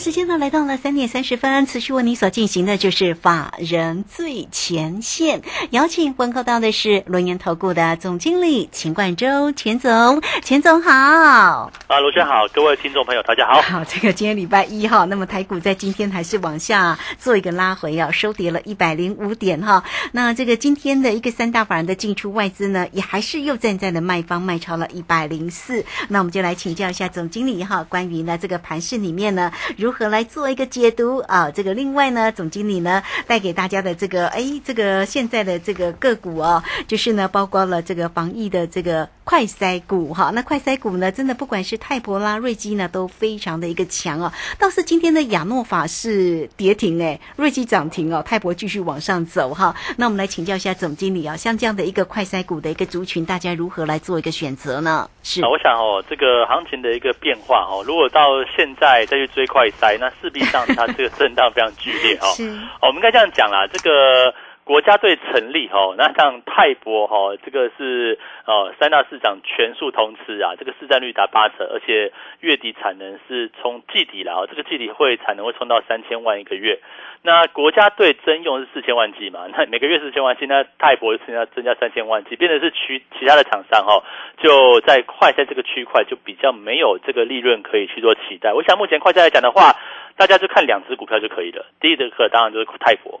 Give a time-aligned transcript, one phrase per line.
[0.00, 5.42] 好，时间呢来到了三点三十分，持续为你所进行的就是法人最前线，
[5.72, 10.90] 邀请问候到的是轮研投顾的总经理秦冠洲，钱总，钱总好。
[10.90, 13.60] 啊，罗轩好，各位听众朋友，大家好。
[13.60, 19.84] 好，这个今天礼拜一哈，那么台股在今天还是往下做一个拉回啊，收跌了一百零五点哈。
[20.12, 25.84] 那这个今天的一个三大法人的进出外资呢，也还是又站在了卖方，卖超了一百零四。
[26.08, 29.52] 那我们就来请教一下总经理哈，关于呢这个盘市里面呢。
[29.76, 31.50] 如如何来做一个解读啊？
[31.50, 40.30] 这个另外呢，总经理呢带给大家的这个，哎，这个现在的这个个股哦，就是呢，包括了这个防疫的这个快筛股哈。
[40.32, 44.32] 那快筛股呢，真的不管是泰博啦、瑞基呢，都非常的一个强哦。
[44.60, 49.74] 倒是今天的亚诺法是跌停哎，瑞基涨停哦，泰博继续往上走哈。
[49.96, 55.10] 那我们来请教一下总经理啊，像这样的一个快筛股的一个族群，大家如何来做一个选择呢？
[55.24, 58.22] 是啊，我想哦，这个行情的一个变化哦，如果到
[58.56, 59.68] 现在再去追快。
[59.72, 62.28] 塞，那势必上它这个震荡非常剧烈哈。
[62.80, 64.34] 哦，我们应该这样讲啦，这个
[64.70, 76.78] 国家队成立哈，那像泰博哈，这个是呃三大市场全数通吃啊，这个市占率达八成，而且月底产能是冲季底了啊，这个季底会产能会冲到三千万一个月。
[77.22, 79.48] 那国家队征用是四千万剂嘛？
[79.52, 84.04] 那每个月四千万剂，那泰博增加增加三千万剂，变成是区其他的厂商哈，
[84.40, 88.52] 就在快在这个区块就比较没有这个利润可以去做期待。
[88.52, 89.74] 我想目前快在来讲的话，
[90.16, 91.66] 大家就看两只股票就可以了。
[91.80, 93.20] 第一个当然就是泰博。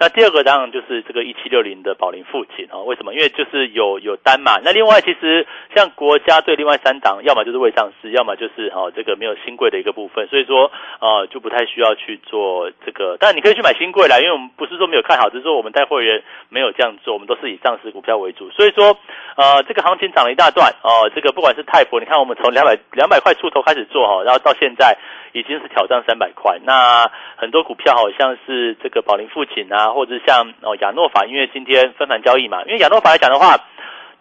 [0.00, 3.12] 那第二个当然就是这个一七六零的宝林附近啊，为什么？
[3.12, 4.58] 因为就是有有单嘛。
[4.64, 13.18] 那另外其实像国家队另外三档，要么就是未上市，要么就是哈这个没有新贵的一个部分，所以说呃就不太需要去做这个。
[13.20, 18.48] 但你可以去买新贵啦，因为我们不是说没有看好，只是说我们带会员没有这样做，我们都是以上市股票为主。
[18.52, 18.96] 所以说
[19.36, 24.96] 呃这个行情涨了一大段哦，这个不管是泰博，你看我们从两百两百块出头开始做哈，然后到现在。
[25.32, 33.56] 已经是挑战三百块，那很多股票好像是这个宝林富锦啊，或者像哦亚诺法，因为今天分盘交易嘛，因为亚诺法来讲的话。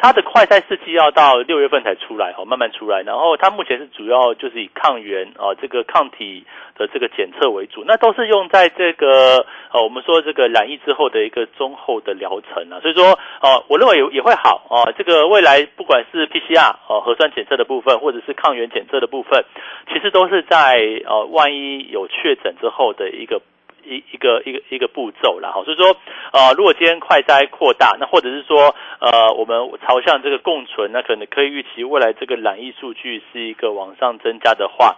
[0.02, 3.02] 它的快筛试剂要到六月份才出来哦，慢慢出来。
[3.02, 6.46] 然后它目前是主要就是以抗原哦，这个抗体
[6.78, 12.80] 的这个检测为主，那都是用在这个呃，我们说这个染疫之后的一个中后的疗程啊。
[12.80, 14.90] 所以说哦，我认为也也会好哦。
[14.98, 19.44] 这个未来不管是 PCR 哦核酸检测的部分，或者是抗原检测的部分，
[19.92, 23.42] 其实都是在呃万一有确诊之后的一个。
[23.84, 25.96] 一一个一个一个步骤了哈，所以说
[26.32, 34.98] 呃，如果今天快筛扩大，那或者是说呃，我们朝向这个共存，那可能可以预期未来这个染疫数据是一个往上增加的话，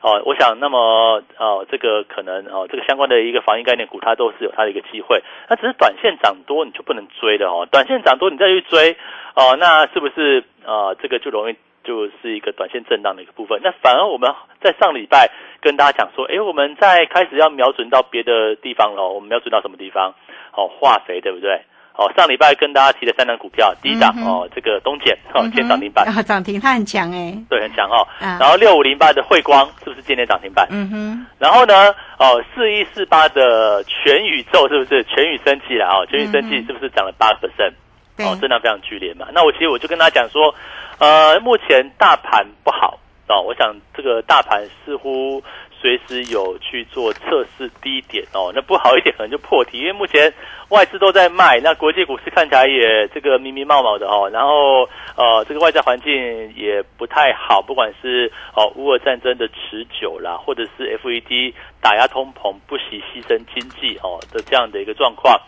[0.00, 5.22] 哦，我想那么呃，这个可能哦，这个相关的一个防疫概念股，它都是有它的一个机会。
[5.48, 8.96] 那只是短线涨多你就不能追的哦，短线涨多你再去追
[9.34, 11.56] 哦，那是不是呃，这个就容易？
[11.84, 14.30] 就是一个短线震荡的一个部分，那反而我们
[14.62, 19.08] 在上礼拜跟大家讲说，哎，我们在开始要瞄准到别的地方了。
[19.08, 20.14] 我们瞄准到什么地方？
[20.52, 21.62] 哦，化肥对不对？
[21.94, 28.06] 哦，上礼拜跟大家提的三档股票，第一档哦，这个东碱哦，今天涨停板，涨停它很强哎，对，很强哦。
[28.18, 30.66] 然后六五零八的汇光是不是今天涨停板？
[30.70, 31.26] 嗯哼。
[31.38, 35.86] 然后呢，哦，四一四八的全宇宙是不是全宇生气了？
[35.86, 37.74] 哦，全宇生气是不是涨了八 percent？
[38.24, 39.26] 哦，震荡非常剧烈嘛。
[39.32, 40.54] 那我其实我就跟他讲说。
[40.98, 42.96] 呃，目前大盘不好
[43.26, 45.42] 啊，我想这个大盘似乎
[45.80, 50.32] 随时有去做测试低点哦，那不好一点可能就破题，因为目前
[50.68, 56.12] 外资都在卖，那国际股市看起来也这个迷迷冒冒的哦，然后呃，这个外在环境
[56.54, 65.40] 也不太好，不管是哦乌俄战争的持久啦，或者是 FED 打压通膨不惜牺牲经济哦的这样的一个状况。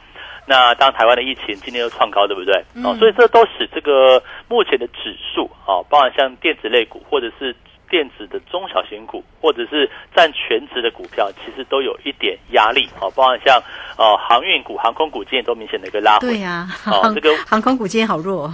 [0.46, 2.54] 那当台湾的疫情今天又创高，对不对？
[2.84, 7.56] 哦，所以这都使这个目前的指数啊，包含像电子类股，或者是
[7.88, 13.08] 电子的中小型股，或者是占全值的股票，其实都有一点压力啊。
[13.16, 13.58] 包含像
[13.96, 16.28] 呃航运股、航空股今天都明显的一个拉回。
[16.28, 18.52] 对呀，哦，这个航空股今天好弱。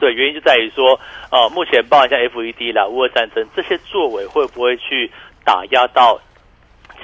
[0.00, 0.98] 对，原因就在于说，
[1.30, 5.08] 呃，目前包含像 FED 啦、乌俄战争这些作为，会不会去
[5.44, 6.20] 打压到？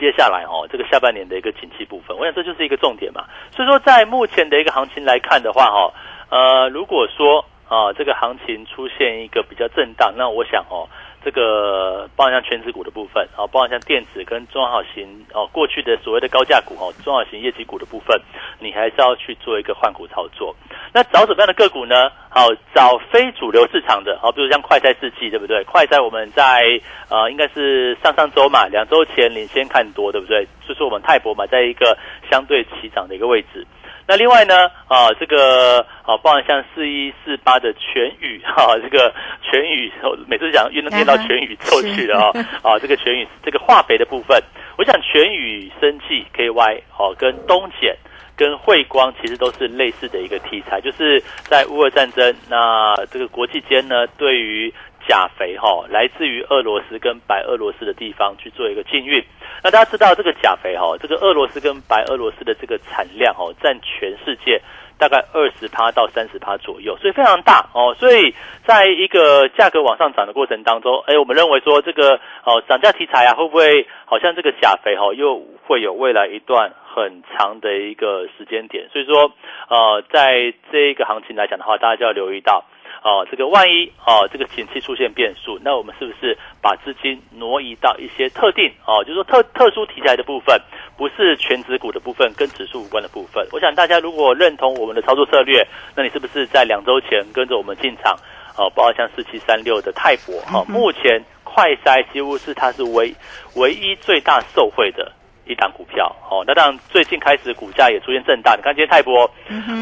[0.00, 3.24] 接下来哦，这个下半年的一个景气部分，我想这就是一个重点嘛。
[3.54, 5.92] 所以说，在目前的一个行情来看的话，哈，
[6.30, 10.88] 呃，如果说啊，这个行情出现一个比较震荡，那我想哦，
[11.28, 18.18] 这个包含像全职股的部分，哦，包含像电子跟中小型哦，过去的所谓的高价股哦，中小型业绩股的部分，
[18.58, 20.56] 你还是要去做一个换股操作。
[20.90, 22.08] 那找什么样的个股呢？
[22.30, 25.62] 好，找非主流市场的，好，比如像快筛试剂，对不对？
[25.64, 26.64] 快筛我们在
[27.10, 30.48] 呃，应该是上上周嘛，两周前领先看多，对不对？
[30.66, 31.94] 就是我们泰博嘛，在一个
[32.30, 33.66] 相对起涨的一个位置。
[34.08, 39.12] 那另外呢，啊，这个啊，包含像四一四八的全宇哈，这个
[39.42, 39.92] 全宇
[40.26, 42.32] 每次讲又能念到全宇宙去了啊，
[42.72, 44.42] 啊，这个全宇这个化肥的部分，
[44.78, 47.94] 我想全宇生技 KY 哦，跟东碱
[48.34, 54.72] 跟汇光其实都是类似的一个题材，就是在乌俄战争，那这个国际间呢，对于
[55.08, 59.24] 钾肥哈，来自于俄罗斯跟白俄罗斯的地方去做一个禁运。
[59.64, 64.60] 那大家知道这个钾肥哈，这个俄罗斯跟白俄罗斯的这个产量哦，占全世界
[64.98, 67.96] 大概二十趴到三十趴左右，所以非常大哦。
[67.98, 68.34] 所以
[68.66, 78.88] 在一个价格往上涨的过程当中，哎，我们认为说这个哦涨价题材啊，会不会好像这个钾肥哈又会有未来一段很长的一个时间点？
[78.92, 79.32] 所以说
[79.70, 82.64] 呃，在这一个行情来讲的话，大家就要留意到。
[83.02, 90.60] 哦，这个万一哦，这个景气出现变数，那我们是不是把资金挪移到一些特定哦，就是说特特殊题材的部分，
[90.96, 93.46] 不是全指股的部分，跟指数无关的部分？
[93.52, 98.16] 我想大家如果认同我们的操作策略，那你是不是在两周前跟着我们进场？
[98.56, 103.14] 哦，包括像四七三六的泰博，哦，目前快筛几乎是它是唯
[103.54, 105.12] 唯一最大受惠的。
[105.50, 108.54] 一档股票哦，那当然最近开始股价也出现震荡。
[108.54, 109.22] 你看今天泰博，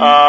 [0.01, 0.26] 呃，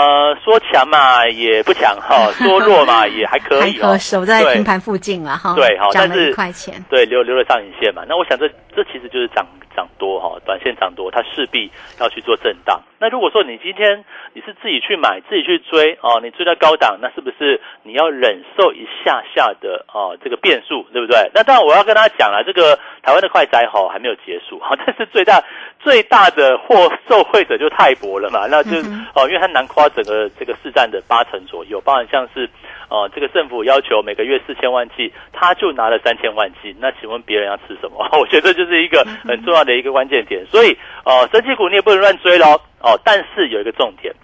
[0.58, 5.54] 说强嘛也不强哈， 说弱嘛也还可以哦，守在平盘附近了哈。
[5.56, 8.04] 对，哈，但是一块钱，对，留留了上影线嘛。
[8.08, 9.46] 那我想这这其实就是涨。
[9.78, 12.82] 涨多哈，短线涨多，它势必要去做震荡。
[13.00, 14.04] 那如果说你今天
[14.38, 21.18] 你是自己去买，自己去追哦，你追到高档，那是不是你要忍受一下下的哦这个变数，对不对？
[21.34, 25.44] 那当然我要跟大家讲了，这个台湾的快灾哈还没有结束哈， 但是最大
[25.80, 26.76] 最大的获
[27.10, 28.78] 受惠者就泰博了嘛，那就
[29.16, 32.48] 哦，因为它南跨整个这个市占的八成左右，包含像是。
[32.90, 36.74] 哦，这个政府要求每个月四千万剂，他就拿了三千万剂。
[36.80, 38.08] 那请问别人要吃什么？
[38.18, 40.46] 我觉得就是一个很重要的一个关键点。
[40.46, 40.72] 所以，
[41.04, 42.54] 哦，生技股你也不能乱追喽。
[42.80, 44.16] 哦，但是有一个重点，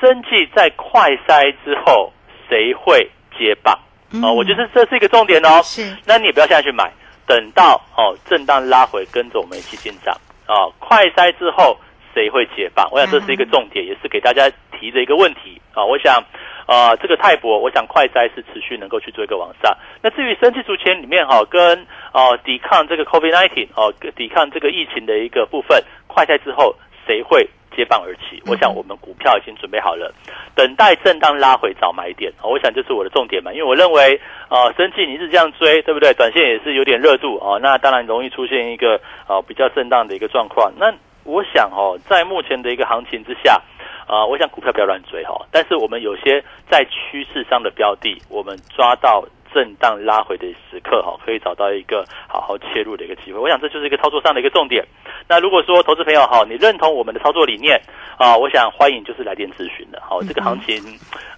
[0.00, 2.12] 生技在快筛之后
[2.48, 3.78] 谁会接棒？
[4.22, 5.60] 哦，我觉得这是一个重点哦。
[5.62, 6.90] 是，那你也不要现在去买，
[7.26, 10.14] 等到哦震荡拉回，跟着我们一起进场。
[10.46, 11.76] 哦，快筛之后
[12.14, 12.88] 谁会解棒？
[12.92, 15.84] 我想这是一个重点，也是给大家提的一个问题啊。
[15.84, 16.22] 我想。
[16.66, 19.72] 啊，这个泰博，我想快筛是持续能够去做一个往上。
[20.02, 26.74] 那至于升级族群里面哈，跟哦抵抗这个 COVID-19 哦，抵抗这个疫情的一个部分，快筛之后
[27.06, 28.42] 谁会接棒而起？
[28.46, 30.10] 我想我们股票已经准备好了，
[30.54, 32.32] 等待震荡拉回找买点。
[32.42, 34.18] 我想这是我的重点嘛，因为我认为
[34.48, 36.14] 啊，升级你是这样追，对不对？
[36.14, 40.72] 短线也是有点热度哦，那当然容易出现一个啊比较震荡的一个状况。
[40.78, 40.92] 那
[41.24, 43.60] 我想哦，在目前的一个行情之下。
[44.08, 46.40] 啊，我想股票不要乱追哈，但是我们有些
[46.70, 49.24] 在趋势上的标的，我们抓到
[49.56, 53.38] 震荡拉回的时刻哈，可以找到一个好好切入的一个机会。
[53.38, 54.84] 我想这就是一个操作上的一个重点。
[55.26, 57.80] 那如果说投资朋友哈，你认同我们的操作理念
[58.18, 59.98] 啊，我想欢迎就是来电咨询的。
[60.06, 60.76] 好，这个行情，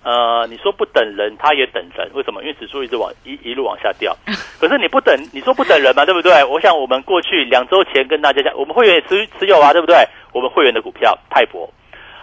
[0.03, 2.43] 呃，你说不等人，他也等人，为什么？
[2.43, 4.17] 因为指数一直往一一路往下掉。
[4.59, 6.45] 可是你不等，你说不等人嘛，对不对？
[6.45, 9.97] 我想我们过去两周前跟大家讲，我们会员也持持有啊，对不对？
[10.33, 11.71] 我们会员的股票泰博。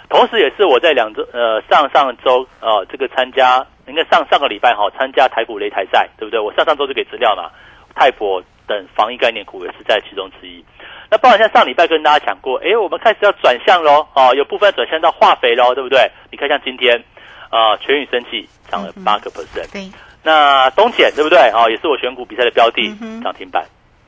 [0.07, 6.39] 同时，也是我在两周呃上上周呃这个参加，应该上上个礼拜哈参加台股擂台赛，对不对？
[6.39, 7.49] 我上上周就给资料嘛，
[7.93, 10.63] 泰博等防疫概念股也是在其中之一。
[11.09, 16.09] 那包括像上礼拜跟大家讲过，哎，我们开始要转向喽，哦，有部分转向到化肥喽，对不对？
[16.31, 17.03] 你看像今天
[17.49, 19.89] 啊，全宇生气涨了八个 percent，对。
[20.23, 21.37] 那东碱对不对？
[21.53, 22.81] 哦，也是我选股比赛的标的，
[23.21, 23.63] 涨停板。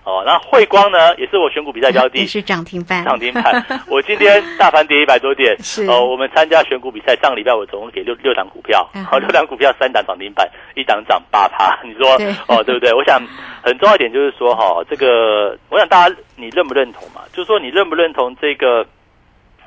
[0.07, 3.03] 哦，那汇光呢，也是我选股比赛标的， 也是涨停板。
[3.03, 3.61] 涨停板，
[3.91, 6.05] 我今天大盘跌一百多点，是哦。
[6.05, 11.77] 我们参加选股比赛，上个礼拜我总共给六六档股票，好，六档股票三档涨停板，一档涨八趴。
[11.83, 12.13] 你说
[12.47, 12.93] 哦，对不对？
[12.93, 13.21] 我想
[13.61, 17.23] 很重要一点就是说哈，这个我想大家你认不认同嘛？
[17.33, 18.87] 就是说你认不认同这个？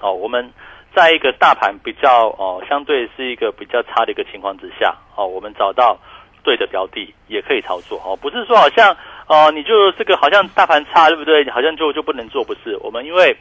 [0.00, 0.50] 哦，我们
[0.96, 5.98] 在一个大盘比较哦，相对是一个比较差的一个情况之下，哦，我们找到
[6.42, 8.96] 对的标的也可以操作哦，不是说好像。
[9.30, 11.48] 哦，你就这个好像大盘差，对不对？
[11.52, 12.76] 好像就就不能做，不是？
[12.82, 13.36] 我们因为，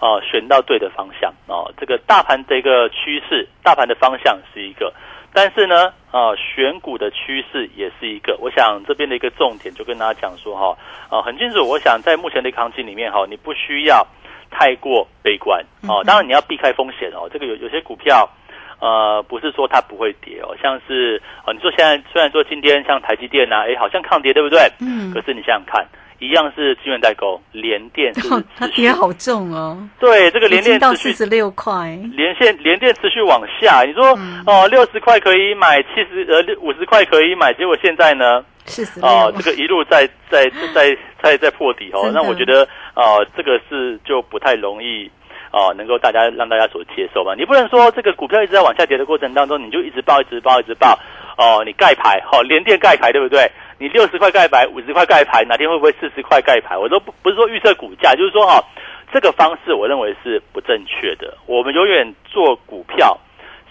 [0.00, 4.90] 哦，选到对的方向哦，这个大盘的一个趋势，大盘的方向是一个，
[5.34, 8.38] 但是呢，啊，选股的趋势也是一个。
[8.40, 10.74] 我想这边的一个重点就跟大家讲说哈，
[11.10, 11.62] 啊，很清楚。
[11.68, 14.06] 我想在目前的行情里面哈，你不需要
[14.50, 17.28] 太过悲观哦，当然你要避开风险哦。
[17.30, 18.26] 这个有有些股票。
[18.84, 24.60] 呃，不是说它不会跌哦，像是哦，你说现在虽然说今天像台积电呐，哎，好像抗跌，对不对？
[24.78, 25.10] 嗯。
[25.10, 25.86] 可是你想想看，
[26.18, 29.78] 一样是资源代购，联电是它跌好重哦。
[29.98, 33.84] 对，这个联电到四十六块，连线联电持续往下。
[33.84, 34.04] 你说
[34.44, 38.44] 哦，六十块可以买，七十呃五十块可以买，结果现在呢？
[38.66, 42.10] 四十哦，这个一路在在在在在破底哦。
[42.12, 45.10] 那我觉得呃，这个是就不太容易。
[45.54, 47.32] 哦，能够大家让大家所接受吧？
[47.38, 50.98] 你不能说这个股票一直在往下跌的过程当中，你就一直报、一直报、一直报。
[51.38, 53.48] 哦，你盖牌，好，连电盖牌，对不对？
[53.78, 56.76] 你六十块盖牌，五十块盖牌，哪天会不会四十块盖牌？
[56.76, 58.60] 我都不不是说预测股价，就是说哈，
[59.12, 61.36] 这个方式我认为是不正确的。
[61.46, 63.16] 我们永远做股票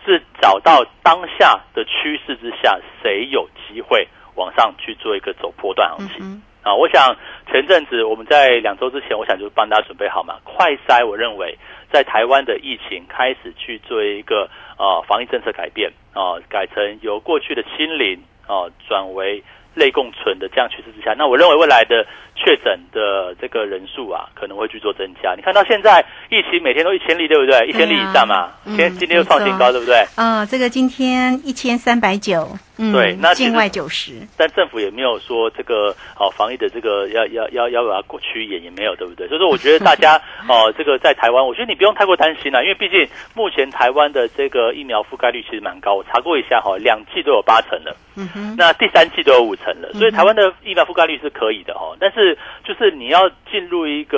[0.06, 6.42] 是找到当下的趋势之下，谁有机会往上去做一个走波段行情。
[6.64, 7.16] 啊，我想
[7.52, 10.36] 前阵子我们在两周之前，我想就帮大家准备好嘛。
[10.44, 11.58] 快筛，我认为
[11.92, 19.44] 在台湾的疫情开始去做一个呃防疫政策改变啊，改成由过去的清零啊转为
[19.76, 22.06] 类共存的这样趋势之下，那我认为未来的。
[22.36, 25.36] 确诊的这个人数啊，可能会去做增加。
[25.36, 27.68] 你看到现在疫情每天都一千例，对不对？
[27.68, 28.52] 一千例以上嘛。
[28.66, 30.04] 今天今天又创新高，对不对？
[30.16, 34.14] 啊，这个今天一千三百九，对，那境外九十。
[34.36, 39.28] 但政府也没有说这个哦，防疫的这个要要要要把它过去演也没有，对不对？
[39.28, 40.16] 所以说，我觉得大家
[40.50, 52.24] 哦，这个在台湾，我觉得你不用太过担心了，因为毕竟目前台湾的这个疫苗覆盖率其实蛮高，我查过一下哈，两剂都有八成了，嗯哼，那第三季都有五成了，所以台湾的疫苗覆盖率是可以的哦，但是。
[52.24, 54.18] 是，就是你要进入一个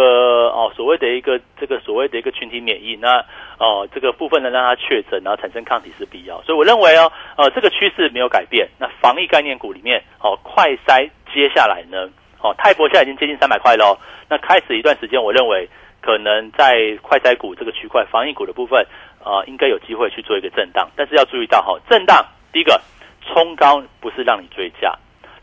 [0.50, 3.18] 哦，所谓的一个这个所谓的一个群体免疫，那
[3.58, 6.42] 哦这个部分呢让它确诊，然后产生抗体是必要。
[6.44, 8.68] 所以我认为哦，呃这个趋势没有改变。
[8.80, 12.10] 那防疫概念股里面哦，快筛接下来呢，
[12.42, 13.98] 哦泰博现在已经接近三百块喽。
[14.30, 15.70] 那开始一段时间，我认为
[16.02, 18.86] 可能在快筛股这个区块，防疫股的部分
[19.24, 20.90] 啊，应该有机会去做一个震荡。
[20.96, 22.82] 但是要注意到哈，震荡第一个
[23.26, 24.94] 冲高不是让你追价，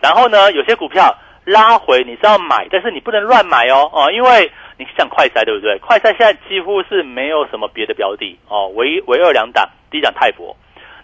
[0.00, 1.14] 然后呢有些股票。
[1.44, 4.48] 拉回你是要买，但是你不能乱买哦哦，因为
[4.96, 5.78] 像快筛对不对？
[5.78, 10.56] 快筛现在几乎是没有什么别的标的哦，唯唯二两档，第一档泰博，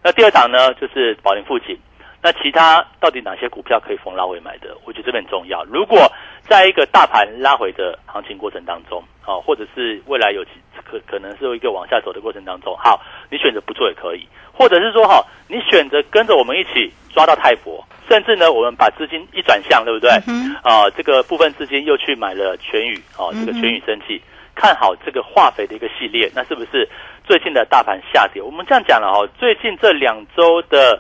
[0.03, 1.79] 那第二档呢就是宝林富锦，
[2.23, 4.77] 那其他到底哪些股票可以逢拉回买的？
[4.85, 5.65] 我觉得这边很重要。
[5.65, 6.11] 如果
[6.43, 10.45] 在一个大盘拉回的行情过程当中，哦，或者是未来有
[10.91, 17.85] 可可能是有一个往下走的过程当中，好，你选择不做也可以，或者是说哈，你选择跟着我们一起抓到泰博。
[18.09, 20.11] 甚至呢，我们把资金一转向，对不对？
[20.63, 24.19] 啊，这个部分资金又去买了全宇，哦，这个全宇生气，
[24.55, 26.89] 看好这个化肥的一个系列，那是不是
[27.27, 28.41] 最近的大盘下跌？
[28.41, 30.99] 我们这样讲了哦，最近这两周的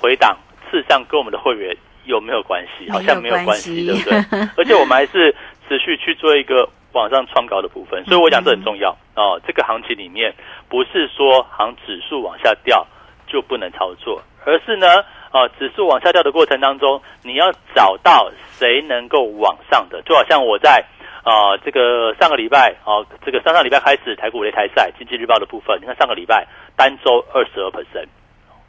[0.00, 0.34] 回档，
[0.70, 1.76] 事实上跟我们的会员
[2.06, 2.90] 有没有关系？
[2.90, 4.16] 好像没有关系，对不对？
[4.56, 5.30] 而且我们还是
[5.68, 6.66] 持续去做一个
[6.96, 9.40] 往上创高的部分，所以我讲这很重要哦。
[9.46, 10.34] 这个行情里面
[10.68, 12.86] 不是说行指数往下掉
[13.26, 14.86] 就不能操作，而是呢。
[15.32, 20.82] 呃，指数往下掉的过程当中，你要找到谁能够往上的，就好像我在
[21.24, 28.06] 啊，这个上个礼拜啊，这个上上礼拜开始台股擂台赛，经济日报的部分，你看上个礼拜单周二十二 percent，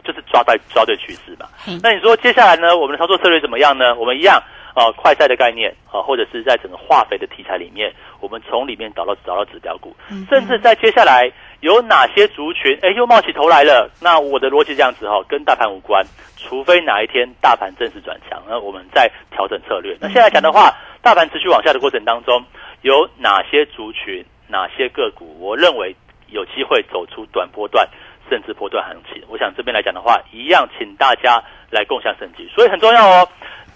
[0.04, 1.48] 就是抓对抓对趋势嘛。
[1.82, 3.96] 那你说接下来呢，我们的操作策略怎么样呢？
[3.96, 4.42] 我们一样
[4.78, 9.96] 啊，快赛的概念啊，或者是在整个化肥的题材里面，我们从里面找到找到指标股，
[10.30, 11.32] 甚至在接下来
[11.62, 13.90] 有哪些族群哎又冒起头来了？
[14.00, 16.06] 那我的逻辑这样子哈，跟大盘无关。
[16.38, 19.98] 除非哪一天大盘正式转强，那我们再调整策略。
[20.00, 22.46] 那现在讲的话，大盘持续往下的过程当中，
[22.84, 25.96] 有哪些族群、哪些个股，我认为
[26.28, 27.90] 有机会走出短波段
[28.30, 29.24] 甚至波段行情。
[29.28, 32.48] 我想这边来讲的话，一样请大家来共享升级。
[32.54, 33.28] 所以很重要哦。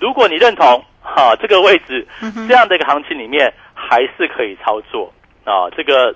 [0.01, 2.05] 如果你认同哈这个位置
[2.47, 5.13] 这样的一个行情里面，还是可以操作
[5.45, 6.13] 啊这个。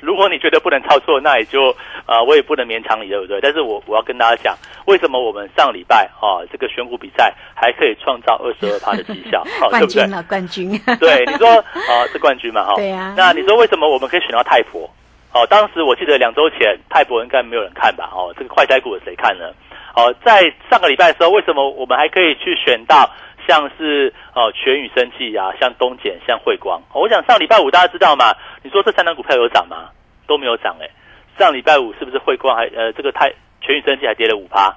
[0.00, 1.68] 如果你觉得不能操作，那也就
[2.06, 3.38] 啊，我也不能勉强你，对不对？
[3.42, 4.56] 但是我我要跟大家讲，
[4.86, 10.70] 为什么我们上礼拜啊，这个选股比赛还可以创造二十二趴的绩效， 冠军了，冠军。
[10.98, 11.46] 对，你说
[11.92, 12.64] 啊，是冠军嘛？
[12.64, 13.12] 哈，对呀。
[13.18, 14.88] 那你说为什么我们可以选到泰博？
[15.34, 18.10] 哦，当时我记得两周前泰博应该没有人看吧？
[18.12, 19.50] 哦，这个快筛股谁看呢？
[19.94, 23.10] 哦，在上个礼拜的时候，为什么我们还可以去选到？
[23.48, 26.80] 像是哦全宇生气啊，像东碱，像汇光。
[26.94, 28.32] 我想上礼拜五大家知道吗？
[28.62, 29.90] 你说这三档股票有涨吗？
[30.28, 30.88] 都没有涨哎。
[31.36, 34.72] 上礼拜五是不是汇光还呃这个泰全宇生气还跌了五趴，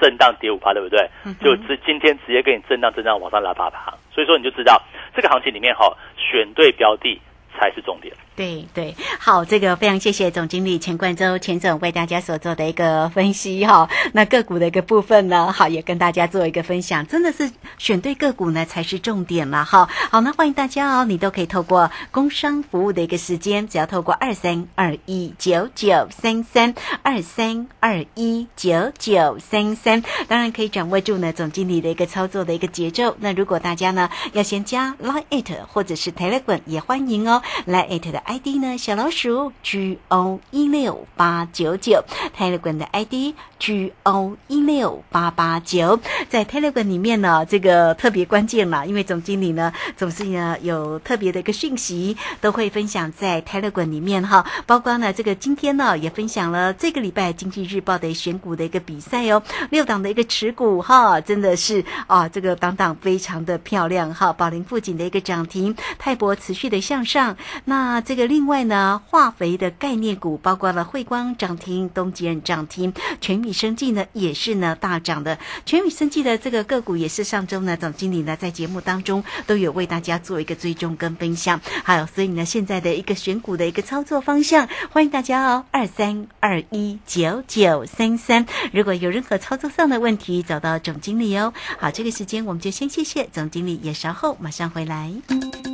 [0.00, 1.06] 震荡跌五趴，对不对？
[1.44, 3.92] 就直今天直接给你震荡震荡往上拉八趴。
[4.10, 4.80] 所以说你就知道
[5.14, 7.20] 这个行情里面哈，选对标的
[7.56, 8.14] 才是重点。
[8.36, 13.88] 对对，好，这个非常谢谢总经理钱冠洲钱总为大家所做的一个分析哈。
[14.12, 19.88] 那个股的一个部分呢，好也跟大家做一个分享，真的是选对个股呢才是重点了哈。
[20.10, 33.16] 好，那欢迎大家哦，你都可以透过工商服务的一个时间，只要透过二三二一九九三三二三二一九九三三，当然可以掌握住呢总经理的一个操作的一个节奏。
[33.18, 38.18] 那如果大家呢要先加 Line It 或者是 Telegram 也欢迎哦，Line It 的。
[38.26, 38.76] ID 呢？
[38.76, 42.02] 小老鼠 G O 一六八九九
[42.36, 54.44] ，Telegram 的 ID G O 一六八八九，在 Telegram 里面呢，这个特别关键了，因为总经理呢总是呢有特别的一个讯息，都会分享在 Telegram 里面哈。
[54.66, 64.32] 包括呢，这个今天呢也分享了这个礼拜经济日报的选股的一个比赛哦，六档的一个持股哈，真的是啊，这个档档非常的漂亮哈。
[64.32, 68.16] 宝林富锦的一个涨停，泰博持续的向上，那这。
[68.16, 75.38] 个另外呢，化肥的概念股包括了汇光涨停、东极人涨停、全米生技呢也是呢大涨的。
[75.66, 81.60] 全米生技的这个个股也是上周呢总经理呢在节目当中都有为大家做一个追踪跟分享。
[81.84, 88.46] 还有，所以呢现在的一个选股的一个操作方向，欢迎大家哦，二三二一九九三三。
[88.72, 91.52] 如果有任何操作上的问题，找到总经理哦。
[91.78, 95.12] 好，这个时间我们就先谢谢总经理，也稍后马上回来。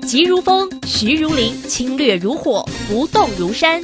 [0.06, 3.82] 急如风，徐如林，侵略如火，不动如山。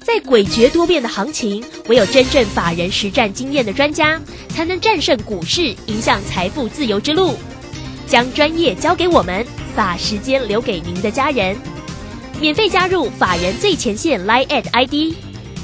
[0.00, 7.34] 在诡谲多变的行情，唯有真正法人实战经验的专家，才能战胜股市，迎向财富自由之路。
[8.06, 11.56] 将专业交给我们，把时间留给您的家人。
[12.40, 15.14] 免费加入法人最前线 Line at ID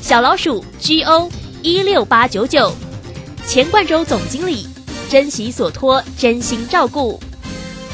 [0.01, 1.29] 小老鼠 G O
[1.63, 2.73] 一六八九九，
[3.47, 4.69] 钱冠洲总经理，
[5.09, 7.19] 珍惜所托，真心照顾。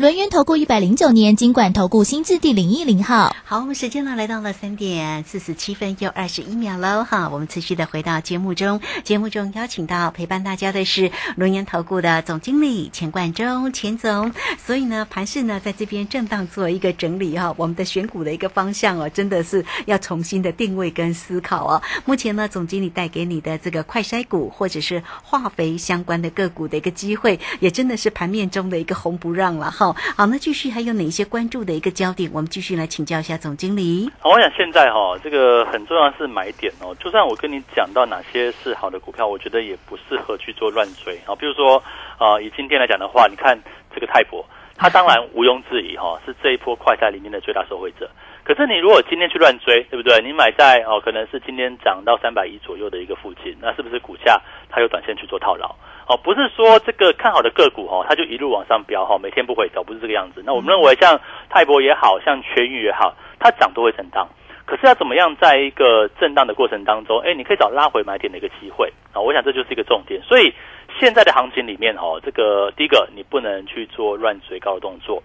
[0.00, 14.32] 轮源投顾一百零九年金管投顾新字第零一零号，好，我们时间呢来到了三点四十七分又二十一秒喽，哈，我们持续的回到节目中，节目中邀请到陪伴大家的是轮源投顾的总经理钱冠中钱总，
[14.64, 21.82] 所以呢，盘市呢在这边震荡做一个整理哈，我们的选股的一个方向哦，真的是要重新的定位跟思考哦。
[22.06, 29.89] 目前呢，总经理带给你的这个快筛股或者是化肥相关的个股的一个机会，也真的是盘面中的一个红不让了哈。
[30.16, 32.30] 好，那继续还有哪一些关注的一个焦点？
[32.32, 34.10] 我们继续来请教一下总经理。
[34.20, 36.94] 好，我想现在哈，这个很重要是买点哦。
[37.02, 41.34] 就算我跟你讲到哪些是好的股票，我觉得也不适合去做乱追啊。
[41.34, 41.82] 比如说
[42.18, 43.58] 啊，以今天来讲的话，你看
[43.94, 44.44] 这个泰博，
[44.76, 48.10] 它当然毋庸置疑哈，是这一波快赛里面的最大受惠者。
[48.50, 50.20] 可是你如果今天去乱追，对不对？
[50.24, 55.68] 你买在哦，可能是今天涨到三百一左右的一个附近，那是不是股价它有短线去做套牢？
[56.08, 60.42] 哦，不是说这个看好的个股哦，它就一路往上飙哈，每天不回调，不是这个样子。
[60.44, 64.26] 那我们认为像泰博也好像全宇也好，它涨都会震荡。
[64.66, 69.20] 可是要怎么样在一个震荡的过程当中，哎，你可以找拉回买点的一个机会啊？
[69.20, 70.20] 我想这就是一个重点。
[70.22, 70.52] 所以
[70.98, 75.22] 现在的行情里面哦，这个第一个你不能去做乱追高的动作。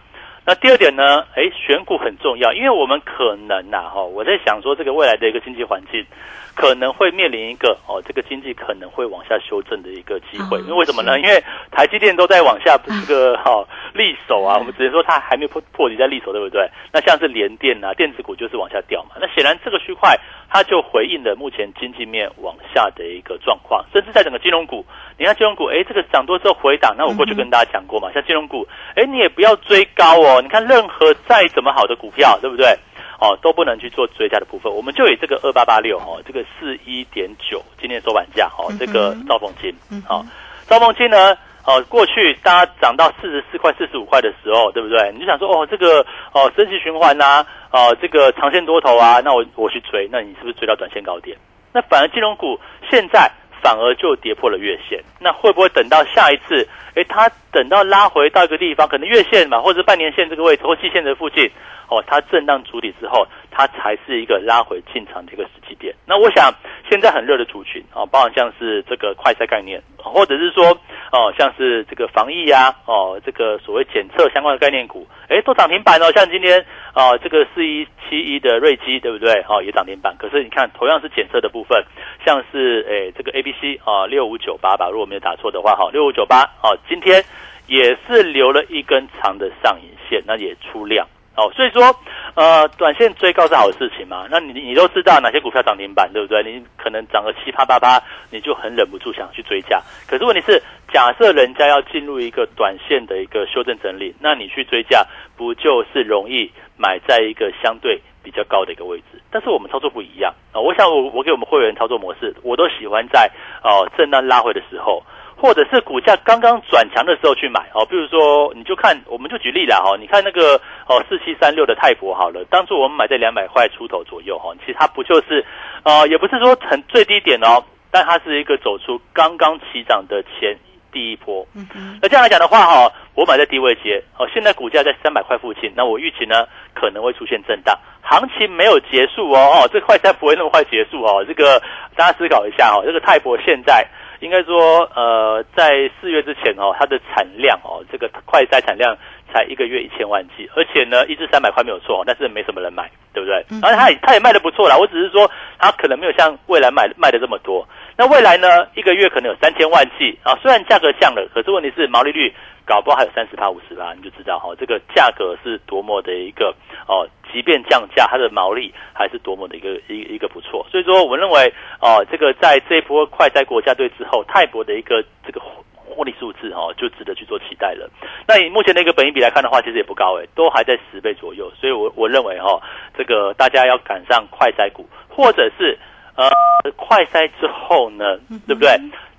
[0.47, 1.25] 那第二点呢？
[1.33, 6.05] 哎，选股很重要，因为我们可能呐，哈，我在想说，这个未来的一个经济环境
[6.53, 10.59] 可能会面临一个哦，这个经济可能会往下修正的一个机会。
[10.59, 11.19] 因为为什么呢？
[11.19, 16.69] 因为台积电都在往下这个哈利手啊，我们只能说它还没破破底在利手，对不对？
[16.93, 19.15] 那像是联电啊，电子股就是往下掉嘛。
[19.19, 20.15] 那显然这个区块
[20.47, 24.85] 它就回应了目前经济面往下的一个状况，甚至在整个金融股，
[25.17, 30.34] 你看金融股，哎，这个涨多之后回档，那我过去跟大家讲过嘛，像金融股，哎，你也不要追高哦。
[30.41, 32.77] 你看，任何再怎么好的股票，对不对？
[33.19, 34.71] 哦，都不能去做追加的部分。
[34.71, 39.73] 我们就以这个二八八六哦，这个四一点九，今天收盘价哦，这个兆丰金，
[40.05, 40.25] 好，
[40.67, 41.33] 兆丰金呢，
[41.65, 45.11] 哦，过去大家涨到四十四块、四十五块的时候，对不对？
[45.13, 51.37] 你就想说，哦，这个哦，升级循环呐，哦，这个长线多头啊，那我我去追，那你是不是追到短线高点？
[51.71, 52.59] 那反而金融股
[52.91, 53.31] 现在。
[53.65, 56.69] 反而就跌破了月线，那会不会等到下一次？
[56.93, 61.49] 哎，他等到拉回到一个地方，可能月线嘛，或者半年线这个位置或季线的附近，
[61.89, 65.95] 哦，它震荡主底之后，它才是一个拉回进场的一个时机点。
[66.05, 66.53] 那我想
[66.89, 70.65] 现在很热的族群啊，包含像是这个快筛概念，或者是说
[71.11, 76.11] 哦，像是这个防疫呀，哦，这个所谓检测相关的概念股，哎，都涨停板哦。
[76.13, 79.43] 像今天啊，这个四一七一的瑞基，对不对？
[79.47, 80.15] 哦，也涨停板。
[80.17, 81.83] 可是你看，同样是检测的部分，
[82.25, 87.23] 像是哎这个 A B C 啊，六五九八吧，如果没有打错的话，哈，六五九八哦，今天
[87.67, 91.07] 也是留了一根长的上影线，那也出量。
[91.37, 91.93] 哦，所以说，
[92.35, 94.25] 呃，短线追高是好事情嘛？
[94.31, 96.41] 那你你都知道哪些股票涨停板，对不对？
[96.43, 99.81] 你可能涨个七八八八，你就很忍不住想去追价。
[100.07, 100.61] 可是问题是，
[100.93, 109.21] 假设人家要进入一个短线的一个修正整理，那你去追价，不就是容易买在一个相对比较高的一个位置？
[109.29, 110.61] 但是我们操作不一样啊！
[110.61, 113.29] 我想我我给我们会员操作模式，我都喜欢在
[113.61, 115.03] 哦震荡拉回的时候。
[115.37, 120.55] 或者是股价刚刚转强的时候去买哦，比如说你就看，我们就举例了哈，你看那个
[120.87, 125.45] 哦四七三六的泰博好了，当初我们买在两百块出头左右哈，其实它不就是，
[125.83, 130.57] 呃，也不是说很最低点哦，但它是一个走出刚刚起涨的前
[130.91, 131.45] 第一波。
[131.53, 131.99] 嗯嗯。
[132.01, 141.61] 那这样来讲的话哈，我买在低位接哦，现在股价在三百块附近，那我预期呢可能会出现震荡，行情没有结束哦哦，这快才不会那么快结束哦，这个
[141.95, 143.85] 大家思考一下哦，这个泰博现在。
[144.19, 148.97] 应该说，呃，在四月之前哦，它的产量哦，这个快筛产量
[149.35, 153.35] 才一个月一千万剂，而且呢，一至三百块没有错，但是没什么人买，对不对？
[153.61, 157.67] 而且它也它也卖的不错啦，我只是说它可能没有像未来卖卖的这么多。
[157.97, 162.33] 那未来呢，一个月可能有三千万剂啊，虽然价格降了，可是问题是毛利率。
[162.67, 166.51] 搞不好还有三十趴、五十趴，你就知道哈，这个价格是多么的一个
[166.87, 170.65] 哦，即便降价，它的毛利还是多么的一个一一个不错。
[170.71, 175.39] 所以说，我认为哦，这个在这一波快在国家队之后，泰博的一个这个
[175.85, 177.89] 获利数字哦，就值得去做期待了。
[178.27, 181.51] 那以目前的一个本益比来看的话，其实也不高诶，都还在十倍左右。
[181.59, 182.61] 所以我我认为哈，
[182.97, 185.77] 这个大家要赶上快筛股，或者是
[186.15, 186.29] 呃
[186.75, 188.17] 快筛之后呢，
[188.47, 188.69] 对不对？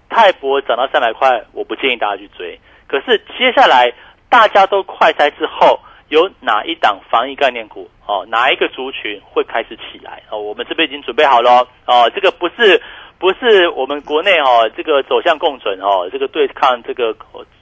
[0.08, 2.58] 泰博涨到三百块，我不建议大家去追。
[2.86, 3.92] 可是接下来
[4.28, 8.24] 大家都快筛之后，有哪一档防疫概念股哦？
[8.28, 10.38] 哪一个族群会开始起来哦？
[10.38, 12.08] 我们这边已经准备好了哦。
[12.14, 12.80] 这个不是
[13.18, 17.14] 不是我们国内哦，这个走向共存哦，这个对抗这个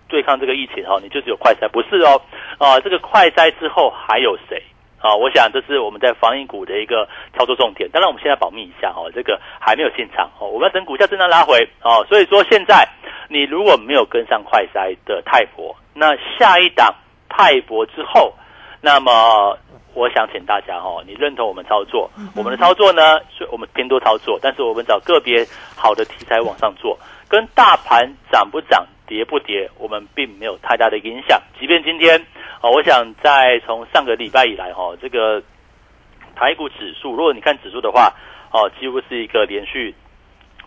[0.08, 2.20] 对抗这个疫情哦，你就只有快筛不是哦？
[2.58, 4.62] 啊，这个快筛之后还有谁
[5.00, 5.14] 啊？
[5.14, 7.88] 我想这是我们在防疫股的一个操作重点。
[7.90, 12.04] 当然，我们现在保密一下哦，这个还没有进场哦，我们要等股价震荡拉回哦。
[12.08, 12.88] 所以说现在。
[13.26, 16.94] 你如果没有跟上快筛的泰博，那下一档
[17.26, 18.34] 泰博之后，
[18.82, 19.58] 那么
[19.94, 22.10] 我想请大家哈，你认同我们操作？
[22.34, 31.40] 我们的操作呢，是我们偏多操作，但是我们找个别好的题材往上做，跟大盘涨不涨、跌不跌，我们并没有太大的影响。
[31.60, 32.20] 即便今天
[32.60, 35.40] 啊，我想在从上个礼拜以来哈，这个
[36.34, 38.12] 台股指数，如果你看指数的话，
[38.50, 39.94] 哦，几乎是一个连续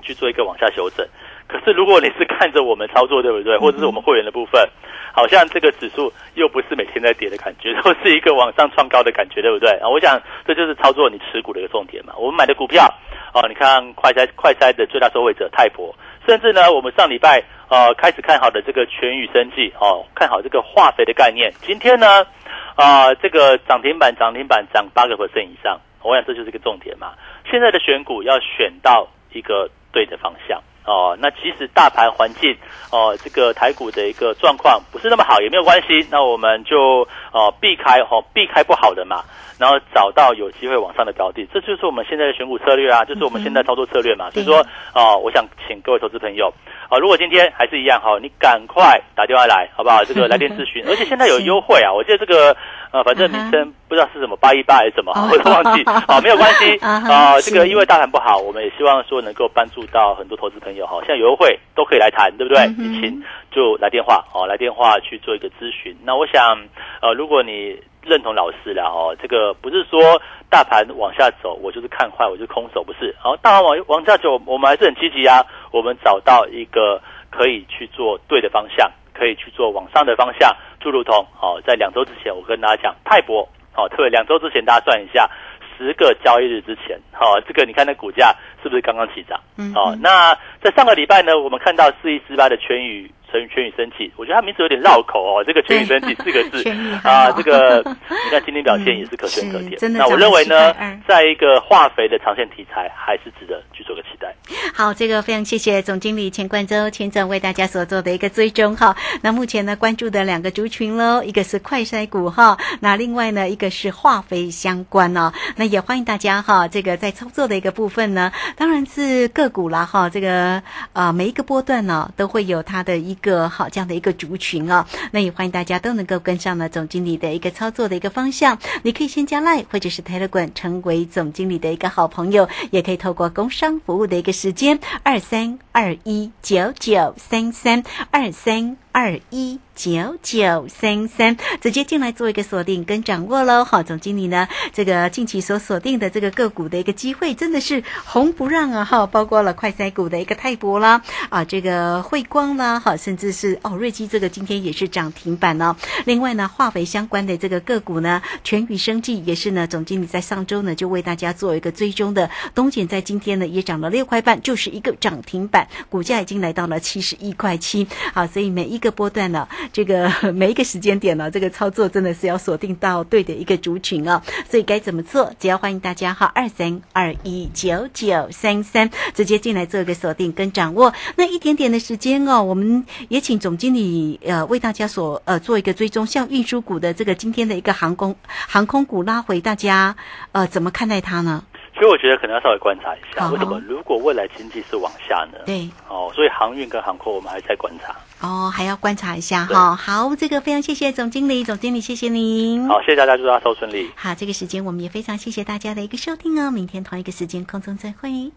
[0.01, 1.05] 去做一个往下修正。
[1.47, 3.57] 可是，如果你是看着我们操作，对不对？
[3.57, 4.67] 或者是我们会员的部分，
[5.13, 9.69] 好像这个指数又不是每天在跌的感觉， 都是一个往上创高的感觉，对不对？
[9.79, 12.13] 啊，我想这就是操作你持股的一个重点嘛。
[12.17, 12.85] 我们买的股票，
[13.33, 15.95] 哦，你看快筛快筛的最大受惠者泰博，
[16.27, 22.27] 甚至呢，我们上礼拜呃开始看好的这个全宇生技，哦，看好这个化肥的概念，今天呢，
[22.75, 27.13] 啊，这个涨停板涨停板涨八个 percent 以上，我想这就是一个重点嘛。
[27.49, 30.61] 现在的选股要选到一个对的方向。
[30.87, 32.55] 哦，那其实大盘环境
[32.91, 36.07] 哦，这个台股的一个状况不是那么好，也没有关系。
[36.09, 39.21] 那我们就哦避开哦避开不好的嘛，
[39.59, 44.31] 然后找到有机会往上的标的，这就是我们现在的选股策略啊，就是我们现在操作策略嘛。
[44.31, 46.51] 所以说哦，我想请各位投资朋友
[46.89, 50.05] 啊，如果今天还是一样哈，你赶快打电话来好不好？
[50.05, 52.55] 这个来电咨询， 而且现在有优惠啊，我记得这个。
[52.89, 55.83] 呃，反正名称不知道是什么八一八还是什么，我都忘记。
[56.07, 57.39] 好， 没有关系啊。
[57.41, 60.99] 这个因为大盘不好，我们也希望说能够帮助到很多投资朋友哈。
[61.07, 62.67] 像有优惠都可以来谈，对不对？
[62.77, 65.95] 你请就来电话哦，来电话去做一个咨询。
[66.03, 66.57] 那我想，
[67.01, 73.15] 呃，如果你认同老师了哦，这个不是说大盘往下走，我就是看坏，我就空手，不是。
[73.19, 75.45] 好，大盘往往下走，我们还是很积极啊。
[75.71, 78.89] 我们找到一个可以去做对的方向。
[79.19, 85.29] 可以去做往上的方向，就如同哦，在两周之前我跟大家讲泰博，哦，特别两周之前大家算一下，
[85.77, 89.39] 十个交易日之前，哦，这个你看那股价是不是刚刚起涨？
[89.75, 95.43] 哦，那在上个礼拜呢，我们看到四一四八的全宇全全宇升起，我觉得他名字有点绕口哦。
[95.45, 96.63] 这个全宇升起四个字
[97.03, 99.93] 啊，这个 你看今天表现也是可圈可点。
[99.93, 100.73] 那我认为呢，
[101.07, 104.33] 在一个化肥的长线题材，还是值得去做个期待。
[104.73, 108.95] 好，这个非常谢谢总经理钱冠洲钱总为大家所做的一个追踪哈。
[109.21, 115.31] 那目前呢，关注的两个族群喽，一个是快筛股哈，那另外呢，一个是化肥相关哦。
[115.55, 120.09] 那也欢迎大家哈，这个在操作的一个部分呢，当然是个股啦哈。
[120.09, 120.61] 这个
[120.93, 124.87] 啊，每一个波段呢，都会有它的一一个好这样的一个族群啊。
[125.11, 128.57] 那也欢迎大家都能够跟上呢总经理的一个操作的一个方向。
[128.83, 134.37] 你可以先加 Line 或者是 Telegram 成为总经理的一个好朋友，也可以透过工商服务的一个。
[134.37, 139.59] 时间二三二一九九三三二三二一。
[139.77, 143.63] 九九三三，直接进来做一个锁定跟掌握喽。
[143.63, 148.83] 好，总经理呢，这个近期所锁定的这个个股的一个机会，真的是红不让啊！
[148.83, 155.75] 哈，包括了快赛股的一个泰博啦，啊，这个汇光啦，哈，甚至是哦瑞基这个今天也是涨停板哦。
[156.05, 162.27] 另外呢，化肥相关的这个个股呢，全宇生技也是呢，总经理在上周呢就为大家做一个追踪的。
[162.55, 167.87] 东碱在今天呢也涨了六块半，就是一个涨停板，股价已经来到了七十一块七。
[168.15, 169.47] 好，所以每一个波段呢。
[169.71, 174.21] 这个 每一个时间点呢，这个操作真的是要锁定到对的一个族群哦。
[174.49, 175.31] 所以该怎么做？
[175.39, 180.93] 只要欢迎大家哈，二三二一九九三三，直接进来做一个锁定跟掌握。
[181.15, 186.05] 那一点点的时间哦，我们也请总经理呃为大家所呃做一个追踪。
[186.05, 189.95] 像运输股的这个今天的一个航空航空股拉回，大家
[190.31, 191.43] 呃怎么看待它呢？
[191.77, 193.61] 所以我觉得可能要稍微观察一下，为什么？
[193.67, 195.37] 如果未来经济是往下呢？
[195.45, 197.95] 对，哦，所以航运跟航空我们还在观察。
[198.19, 199.75] 哦，还要观察一下哈。
[199.75, 202.67] 好，这个非常谢谢总经理，总经理谢谢您。
[202.67, 203.91] 好，谢谢大家，祝大家收顺利。
[203.95, 206.49] 好，这个时间我们也非常谢谢大家的一个收听哦。
[206.49, 208.31] 明天同一个时间空中再会。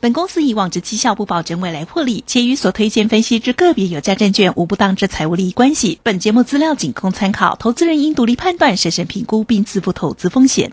[0.00, 5.98] 本公司以往之绩效不保证未来获利，且与所推荐分析之个别有价证券无不当之财务利益关系。
[6.04, 10.72] 本节目资料仅供参考，投资人应独立判断、审慎评估并自负投资风险。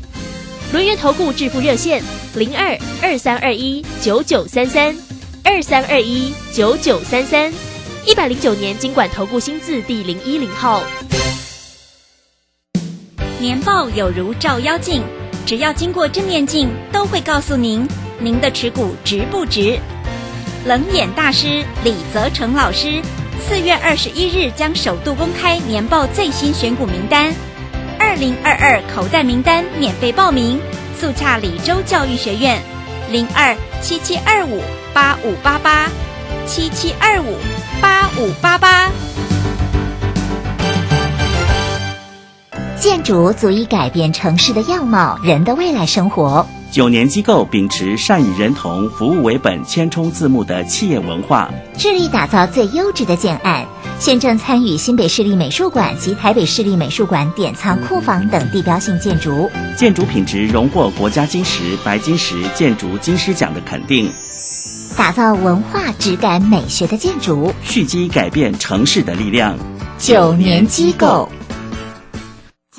[0.71, 2.01] 轮源投顾致富热线
[2.33, 4.95] 零二二三二一九九三三
[5.43, 7.51] 二三二一九九三三
[8.05, 10.81] 一百零九年经管投顾新字第零一零号。
[13.37, 15.03] 年报有如照妖镜，
[15.45, 17.85] 只要经过正面镜，都会告诉您
[18.17, 19.77] 您的持股值不值。
[20.65, 23.01] 冷眼大师李泽成老师
[23.45, 27.33] 四月二十一日将首度公开年报最新选股名单。
[28.11, 30.59] 二零二二口袋名单免费报名，
[30.99, 32.61] 速洽李州教育学院，
[33.09, 34.61] 零二七七二五
[34.93, 35.87] 八五八八
[36.45, 37.37] 七七二五
[37.81, 38.91] 八五八八。
[42.77, 46.45] 建筑足以改变城市的样貌，人的未来生活。
[46.69, 53.65] 九年机构秉持善与人同、服务为本、千冲字幕的企业文化，致力打造最优质的建案。
[54.01, 64.11] 现正参与新北市立美术馆及台北市立美术馆典藏库房等地标性建筑，建筑品质荣获国家金石、白金石建筑金狮奖的肯定。
[64.97, 69.55] 打造文化质感美学的建筑，蓄积改变城市的力量。
[69.99, 71.29] 九年机构。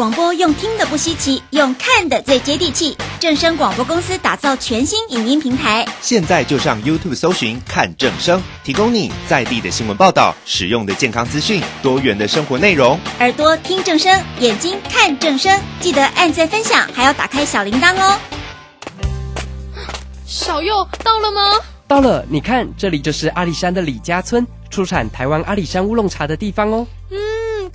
[0.00, 2.96] 广播用听的不稀奇，用看的最接地气。
[3.20, 12.98] 正声广播公司打造全新影音平台，现在就上 YouTube 搜寻看正声，提供你在地的新闻报道、实用的健康资讯、多元的生活内容。
[13.18, 18.18] 耳朵听正声，眼睛看正声，记得按赞分享，还要打开小铃铛哦。
[20.24, 21.42] 小佑到了吗？
[21.86, 26.86] 到了，你看，这里就是阿里山的李家村，出产台湾阿里山乌龙茶的地方哦。
[27.10, 27.18] 嗯，